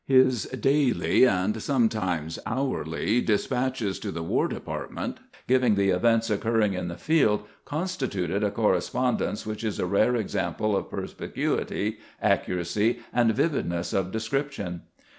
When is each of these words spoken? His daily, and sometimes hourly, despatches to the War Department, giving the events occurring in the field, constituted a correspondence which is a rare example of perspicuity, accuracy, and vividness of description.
His 0.07 0.45
daily, 0.45 1.27
and 1.27 1.61
sometimes 1.61 2.39
hourly, 2.47 3.21
despatches 3.21 3.99
to 3.99 4.11
the 4.11 4.23
War 4.23 4.47
Department, 4.47 5.19
giving 5.47 5.75
the 5.75 5.91
events 5.91 6.31
occurring 6.31 6.73
in 6.73 6.87
the 6.87 6.97
field, 6.97 7.43
constituted 7.65 8.43
a 8.43 8.49
correspondence 8.49 9.45
which 9.45 9.63
is 9.63 9.77
a 9.77 9.85
rare 9.85 10.15
example 10.15 10.75
of 10.75 10.89
perspicuity, 10.89 11.99
accuracy, 12.19 13.01
and 13.13 13.31
vividness 13.35 13.93
of 13.93 14.11
description. 14.11 14.81